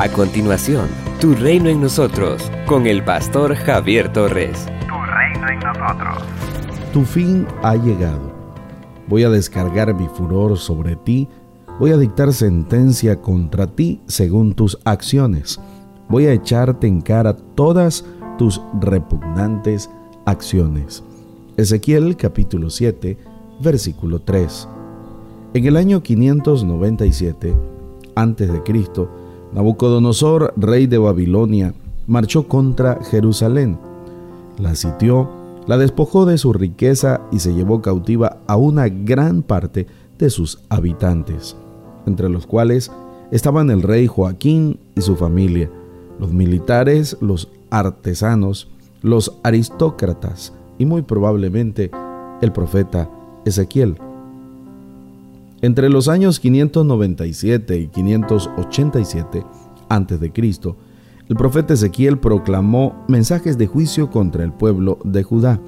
A 0.00 0.08
continuación, 0.08 0.86
Tu 1.20 1.34
reino 1.34 1.68
en 1.68 1.80
nosotros, 1.80 2.52
con 2.66 2.86
el 2.86 3.02
pastor 3.02 3.56
Javier 3.56 4.12
Torres. 4.12 4.66
Tu 4.86 4.94
reino 4.94 5.48
en 5.48 5.58
nosotros. 5.58 6.22
Tu 6.92 7.02
fin 7.02 7.44
ha 7.64 7.74
llegado. 7.74 8.32
Voy 9.08 9.24
a 9.24 9.28
descargar 9.28 9.92
mi 9.94 10.06
furor 10.06 10.56
sobre 10.56 10.94
ti, 10.94 11.28
voy 11.80 11.90
a 11.90 11.96
dictar 11.96 12.32
sentencia 12.32 13.20
contra 13.20 13.66
ti 13.66 14.00
según 14.06 14.54
tus 14.54 14.78
acciones. 14.84 15.58
Voy 16.08 16.26
a 16.26 16.32
echarte 16.32 16.86
en 16.86 17.00
cara 17.00 17.34
todas 17.56 18.04
tus 18.38 18.60
repugnantes 18.80 19.90
acciones. 20.26 21.02
Ezequiel 21.56 22.16
capítulo 22.16 22.70
7, 22.70 23.18
versículo 23.60 24.20
3. 24.20 24.68
En 25.54 25.66
el 25.66 25.76
año 25.76 26.04
597 26.04 27.56
a.C., 28.14 28.62
Nabucodonosor, 29.52 30.54
rey 30.56 30.86
de 30.86 30.98
Babilonia, 30.98 31.74
marchó 32.06 32.48
contra 32.48 32.98
Jerusalén. 33.10 33.78
La 34.58 34.74
sitió, 34.74 35.28
la 35.66 35.76
despojó 35.78 36.26
de 36.26 36.38
su 36.38 36.52
riqueza 36.52 37.20
y 37.30 37.38
se 37.38 37.54
llevó 37.54 37.82
cautiva 37.82 38.38
a 38.46 38.56
una 38.56 38.88
gran 38.88 39.42
parte 39.42 39.86
de 40.18 40.30
sus 40.30 40.60
habitantes, 40.68 41.56
entre 42.06 42.28
los 42.28 42.46
cuales 42.46 42.90
estaban 43.30 43.70
el 43.70 43.82
rey 43.82 44.06
Joaquín 44.06 44.80
y 44.96 45.02
su 45.02 45.16
familia, 45.16 45.70
los 46.18 46.32
militares, 46.32 47.16
los 47.20 47.48
artesanos, 47.70 48.68
los 49.02 49.38
aristócratas 49.42 50.52
y 50.78 50.86
muy 50.86 51.02
probablemente 51.02 51.90
el 52.40 52.52
profeta 52.52 53.10
Ezequiel. 53.44 53.96
Entre 55.60 55.88
los 55.88 56.06
años 56.06 56.38
597 56.38 57.78
y 57.78 57.88
587 57.88 59.44
a.C., 59.88 60.32
el 61.28 61.36
profeta 61.36 61.74
Ezequiel 61.74 62.18
proclamó 62.18 63.04
mensajes 63.08 63.58
de 63.58 63.66
juicio 63.66 64.08
contra 64.08 64.44
el 64.44 64.52
pueblo 64.52 64.98
de 65.04 65.24
Judá. 65.24 65.60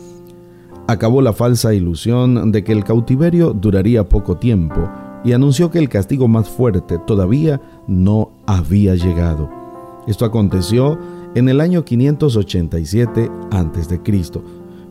Acabó 0.86 1.22
la 1.22 1.32
falsa 1.32 1.74
ilusión 1.74 2.52
de 2.52 2.62
que 2.62 2.72
el 2.72 2.84
cautiverio 2.84 3.52
duraría 3.52 4.08
poco 4.08 4.36
tiempo 4.36 4.88
y 5.24 5.32
anunció 5.32 5.70
que 5.72 5.80
el 5.80 5.88
castigo 5.88 6.28
más 6.28 6.48
fuerte 6.48 6.98
todavía 7.04 7.60
no 7.88 8.30
había 8.46 8.94
llegado. 8.94 9.50
Esto 10.06 10.24
aconteció 10.24 10.98
en 11.34 11.48
el 11.48 11.60
año 11.60 11.84
587 11.84 13.28
a.C., 13.50 14.00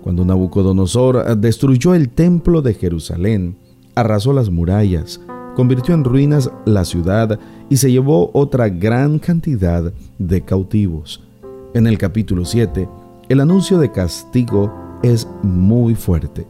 cuando 0.02 0.26
Nabucodonosor 0.26 1.38
destruyó 1.38 1.94
el 1.94 2.10
templo 2.10 2.62
de 2.62 2.74
Jerusalén 2.74 3.69
arrasó 4.00 4.34
las 4.34 4.50
murallas, 4.50 5.20
convirtió 5.56 5.94
en 5.94 6.04
ruinas 6.04 6.50
la 6.66 6.86
ciudad 6.86 7.40
y 7.70 7.78
se 7.78 7.92
llevó 7.92 8.32
otra 8.34 8.70
gran 8.70 9.20
cantidad 9.20 9.92
de 10.18 10.42
cautivos. 10.42 11.24
En 11.74 11.86
el 11.86 11.98
capítulo 11.98 12.46
7, 12.46 12.88
el 13.28 13.40
anuncio 13.40 13.78
de 13.78 13.92
castigo 13.92 14.74
es 15.04 15.28
muy 15.44 15.96
fuerte. 15.96 16.48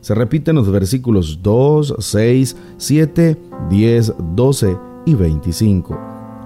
Se 0.00 0.14
repiten 0.14 0.56
los 0.56 0.70
versículos 0.70 1.40
2, 1.42 1.96
6, 1.98 2.56
7, 2.76 3.36
10, 3.70 4.14
12 4.34 4.76
y 5.06 5.14
25. 5.14 5.98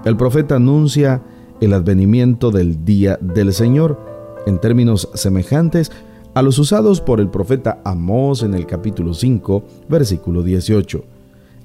El 0.05 0.17
profeta 0.17 0.55
anuncia 0.55 1.21
el 1.61 1.73
advenimiento 1.73 2.51
del 2.51 2.85
día 2.85 3.17
del 3.21 3.53
Señor 3.53 3.99
en 4.45 4.59
términos 4.59 5.09
semejantes 5.13 5.91
a 6.37 6.43
los 6.43 6.59
usados 6.59 7.01
por 7.01 7.19
el 7.19 7.29
profeta 7.29 7.81
Amós 7.83 8.43
en 8.43 8.53
el 8.53 8.67
capítulo 8.67 9.15
5, 9.15 9.63
versículo 9.89 10.43
18. 10.43 11.03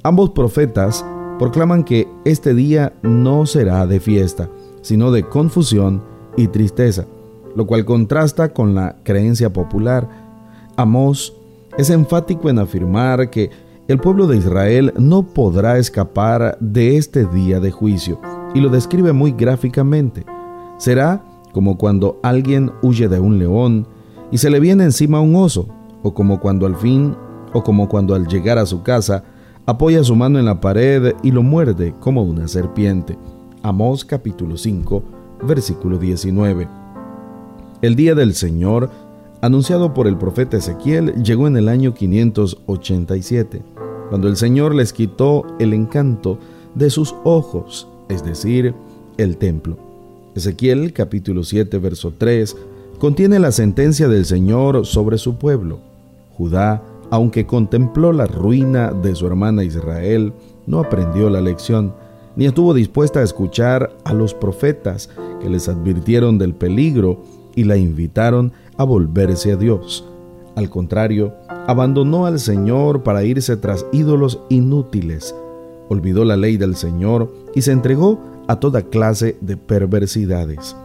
Ambos 0.03 0.31
profetas 0.31 1.05
proclaman 1.39 1.85
que 1.85 2.09
este 2.25 2.55
día 2.55 2.95
no 3.03 3.45
será 3.45 3.87
de 3.87 4.01
fiesta, 4.01 4.49
sino 4.81 5.13
de 5.13 5.25
confusión 5.29 6.03
y 6.39 6.47
tristeza, 6.47 7.05
lo 7.55 7.67
cual 7.67 7.85
contrasta 7.85 8.55
con 8.55 8.75
la 8.75 8.97
creencia 9.03 9.53
popular. 9.53 10.09
Amós 10.77 11.35
es 11.77 11.91
enfático 11.91 12.49
en 12.49 12.59
afirmar 12.59 13.29
que 13.29 13.51
el 13.89 13.99
pueblo 13.99 14.27
de 14.27 14.39
Israel 14.39 14.95
no 14.97 15.23
podrá 15.23 15.77
escapar 15.77 16.57
de 16.61 16.97
este 16.97 17.27
día 17.27 17.61
de 17.61 17.73
juicio, 17.73 18.19
y 18.55 18.61
lo 18.61 18.71
describe 18.71 19.13
muy 19.13 19.33
gráficamente. 19.33 20.25
Será 20.79 21.23
como 21.53 21.77
cuando 21.77 22.19
alguien 22.23 22.73
huye 22.81 23.07
de 23.09 23.21
un 23.21 23.39
león, 23.39 23.87
y 24.33 24.39
se 24.39 24.51
le 24.51 24.59
viene 24.59 24.85
encima 24.85 25.21
un 25.21 25.37
oso, 25.37 25.69
o 26.03 26.15
como 26.15 26.41
cuando 26.41 26.65
al 26.65 26.75
fin, 26.75 27.15
o 27.53 27.63
como 27.63 27.87
cuando 27.89 28.15
al 28.15 28.27
llegar 28.27 28.57
a 28.57 28.65
su 28.65 28.83
casa, 28.83 29.23
apoya 29.67 30.03
su 30.03 30.17
mano 30.17 30.39
en 30.39 30.47
la 30.47 30.59
pared 30.61 31.15
y 31.23 31.31
lo 31.31 31.43
muerde 31.43 31.95
como 32.01 32.25
una 32.25 32.49
serpiente. 32.49 33.19
Amós 33.63 34.07
capítulo 34.07 34.57
5, 34.57 35.03
versículo 35.47 35.99
19. 35.99 36.67
El 37.83 37.95
día 37.95 38.15
del 38.15 38.35
Señor, 38.35 38.89
anunciado 39.43 39.93
por 39.93 40.07
el 40.07 40.17
profeta 40.17 40.57
Ezequiel, 40.57 41.23
llegó 41.23 41.47
en 41.47 41.59
el 41.59 41.69
año 41.69 41.93
587, 41.93 43.63
cuando 44.09 44.29
el 44.29 44.37
Señor 44.37 44.75
les 44.75 44.95
quitó 44.95 45.45
el 45.59 45.75
encanto 45.75 46.39
de 46.75 46.89
sus 46.89 47.15
ojos, 47.25 47.87
es 48.09 48.25
decir, 48.25 48.75
el 49.19 49.37
templo. 49.37 49.77
Ezequiel 50.35 50.95
capítulo 50.95 51.45
7, 51.45 51.77
verso 51.77 52.15
3 52.17 52.57
contiene 53.03 53.41
la 53.41 53.51
sentencia 53.51 54.07
del 54.07 54.25
Señor 54.25 54.87
sobre 54.87 55.19
su 55.19 55.35
pueblo. 55.35 55.81
Judá, 56.37 56.85
aunque 57.11 57.47
contempló 57.47 58.13
la 58.13 58.27
ruina 58.27 58.93
de 58.93 59.17
su 59.17 59.27
hermana 59.27 59.65
Israel, 59.65 60.33
no 60.69 60.79
aprendió 60.79 61.29
la 61.29 61.41
lección, 61.41 61.93
ni 62.37 62.47
estuvo 62.47 62.73
dispuesta 62.73 63.19
a 63.19 63.25
escuchar 63.25 63.91
a 64.05 64.15
los 64.15 64.35
profetas 64.35 65.11
que 65.41 65.51
les 65.51 65.69
advirtieron 65.69 66.39
del 66.39 66.55
peligro 66.55 67.25
y 67.57 67.65
la 67.65 67.77
invitaron 67.77 68.53
a 68.77 68.85
volverse 68.85 69.51
a 69.51 69.57
Dios. 69.57 70.09
Al 70.55 70.71
contrario, 70.71 71.35
abandonó 71.67 72.27
al 72.27 72.39
Señor 72.39 73.03
para 73.03 73.25
irse 73.25 73.57
tras 73.57 73.85
ídolos 73.91 74.39
inútiles, 74.49 75.35
olvidó 75.89 76.25
la 76.25 76.37
ley 76.37 76.57
del 76.57 76.77
Señor 76.77 77.35
y 77.53 77.63
se 77.63 77.73
entregó 77.73 78.21
a 78.47 78.61
toda 78.61 78.83
clase 78.83 79.37
de 79.41 79.57
perversidades. 79.57 80.77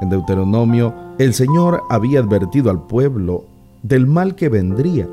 En 0.00 0.10
Deuteronomio, 0.10 0.94
el 1.18 1.32
Señor 1.32 1.82
había 1.88 2.20
advertido 2.20 2.70
al 2.70 2.86
pueblo 2.86 3.44
del 3.82 4.06
mal 4.06 4.34
que 4.34 4.48
vendría 4.48 5.08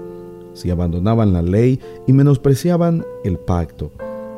si 0.53 0.69
abandonaban 0.69 1.33
la 1.33 1.41
ley 1.41 1.79
y 2.07 2.13
menospreciaban 2.13 3.03
el 3.23 3.37
pacto. 3.37 3.91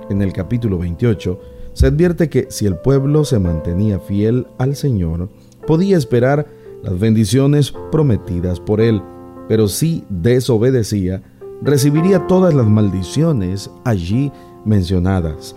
En 0.10 0.22
el 0.22 0.34
capítulo 0.34 0.78
28 0.78 1.40
se 1.74 1.88
advierte 1.88 2.30
que 2.30 2.48
si 2.50 2.66
el 2.66 2.78
pueblo 2.78 3.26
se 3.26 3.40
mantenía 3.40 4.00
fiel 4.00 4.48
al 4.58 4.76
Señor, 4.76 5.30
podía 5.68 5.98
esperar 5.98 6.48
las 6.84 7.00
bendiciones 7.00 7.74
prometidas 7.92 8.60
por 8.60 8.80
él, 8.80 9.02
pero 9.50 9.68
si 9.68 10.04
desobedecía, 10.10 11.22
recibiría 11.62 12.28
todas 12.28 12.54
las 12.54 12.68
maldiciones 12.68 13.70
allí 13.84 14.32
mencionadas. 14.64 15.56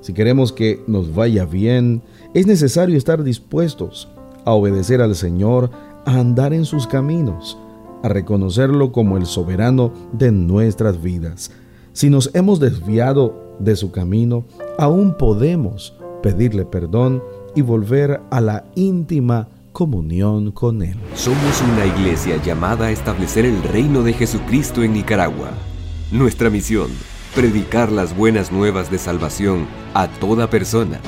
Si 0.00 0.14
queremos 0.14 0.52
que 0.52 0.82
nos 0.86 1.14
vaya 1.14 1.44
bien, 1.44 2.02
es 2.32 2.46
necesario 2.46 2.96
estar 2.96 3.22
dispuestos 3.22 4.08
a 4.44 4.52
obedecer 4.52 5.00
al 5.02 5.14
Señor, 5.14 5.70
a 6.04 6.18
andar 6.18 6.52
en 6.52 6.64
sus 6.64 6.86
caminos, 6.86 7.58
a 8.02 8.08
reconocerlo 8.08 8.92
como 8.92 9.16
el 9.16 9.26
soberano 9.26 9.92
de 10.12 10.32
nuestras 10.32 11.02
vidas. 11.02 11.50
Si 11.92 12.08
nos 12.08 12.30
hemos 12.34 12.60
desviado 12.60 13.56
de 13.58 13.76
su 13.76 13.90
camino, 13.90 14.44
aún 14.78 15.14
podemos 15.16 15.94
pedirle 16.22 16.64
perdón 16.64 17.22
y 17.54 17.62
volver 17.62 18.20
a 18.30 18.40
la 18.40 18.64
íntima 18.74 19.48
comunión 19.72 20.52
con 20.52 20.82
Él. 20.82 20.96
Somos 21.14 21.62
una 21.72 21.86
iglesia 21.86 22.42
llamada 22.42 22.86
a 22.86 22.90
establecer 22.90 23.44
el 23.44 23.62
reino 23.62 24.02
de 24.02 24.12
Jesucristo 24.12 24.82
en 24.82 24.92
Nicaragua. 24.92 25.50
Nuestra 26.12 26.50
misión, 26.50 26.88
predicar 27.34 27.92
las 27.92 28.16
buenas 28.16 28.50
nuevas 28.50 28.90
de 28.90 28.98
salvación 28.98 29.66
a 29.94 30.08
toda 30.08 30.50
persona, 30.50 31.00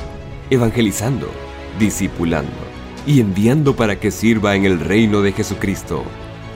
evangelizando, 0.49 1.27
discipulando 1.79 2.62
y 3.05 3.19
enviando 3.19 3.75
para 3.75 3.99
que 3.99 4.11
sirva 4.11 4.55
en 4.55 4.65
el 4.65 4.79
reino 4.79 5.21
de 5.21 5.31
Jesucristo. 5.31 6.03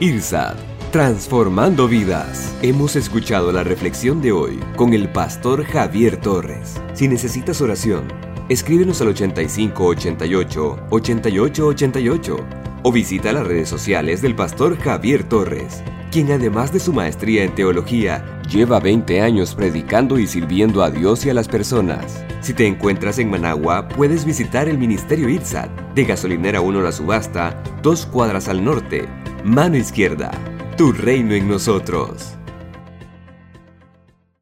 IRSAD, 0.00 0.56
transformando 0.92 1.88
vidas. 1.88 2.56
Hemos 2.62 2.96
escuchado 2.96 3.52
la 3.52 3.64
reflexión 3.64 4.22
de 4.22 4.32
hoy 4.32 4.60
con 4.76 4.94
el 4.94 5.08
pastor 5.10 5.64
Javier 5.64 6.18
Torres. 6.20 6.80
Si 6.94 7.08
necesitas 7.08 7.60
oración, 7.60 8.04
escríbenos 8.48 9.00
al 9.00 9.08
8588 9.08 10.78
8888 10.90 12.67
o 12.88 12.90
visita 12.90 13.34
las 13.34 13.46
redes 13.46 13.68
sociales 13.68 14.22
del 14.22 14.34
pastor 14.34 14.78
Javier 14.78 15.22
Torres, 15.22 15.82
quien 16.10 16.32
además 16.32 16.72
de 16.72 16.80
su 16.80 16.94
maestría 16.94 17.44
en 17.44 17.54
teología, 17.54 18.40
lleva 18.48 18.80
20 18.80 19.20
años 19.20 19.54
predicando 19.54 20.18
y 20.18 20.26
sirviendo 20.26 20.82
a 20.82 20.90
Dios 20.90 21.26
y 21.26 21.28
a 21.28 21.34
las 21.34 21.48
personas. 21.48 22.24
Si 22.40 22.54
te 22.54 22.66
encuentras 22.66 23.18
en 23.18 23.28
Managua, 23.28 23.88
puedes 23.88 24.24
visitar 24.24 24.70
el 24.70 24.78
Ministerio 24.78 25.28
ITSAT, 25.28 25.68
de 25.94 26.04
Gasolinera 26.06 26.62
1 26.62 26.80
La 26.80 26.92
Subasta, 26.92 27.62
dos 27.82 28.06
cuadras 28.06 28.48
al 28.48 28.64
norte, 28.64 29.06
mano 29.44 29.76
izquierda. 29.76 30.30
Tu 30.78 30.92
reino 30.92 31.34
en 31.34 31.46
nosotros. 31.46 32.37